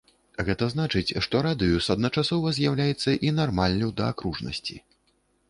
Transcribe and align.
Гэта 0.45 0.69
значыць, 0.75 1.15
што 1.25 1.41
радыус 1.47 1.89
адначасова 1.97 2.55
з'яўляецца 2.59 3.15
і 3.29 3.35
нармаллю 3.41 3.93
да 4.01 4.11
акружнасці. 4.17 4.81